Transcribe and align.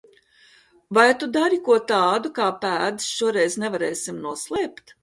Vai 0.97 1.05
tu 1.23 1.27
dari 1.35 1.59
ko 1.69 1.77
tādu, 1.93 2.33
kā 2.41 2.49
pēdas 2.65 3.13
šoreiz 3.21 3.63
nevarēsim 3.67 4.23
noslēpt? 4.29 4.99